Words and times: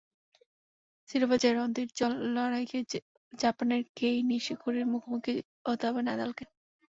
শিরোপা 1.09 1.37
জয়ের 1.37 1.57
অন্তিম 1.59 1.87
লড়াইয়ে 2.35 2.79
জাপানের 3.33 3.81
কেই 3.97 4.17
নিশিকোরির 4.31 4.85
মুখোমুখি 4.93 5.33
হতে 5.67 5.83
হবে 5.87 6.01
নাদালকে। 6.03 6.43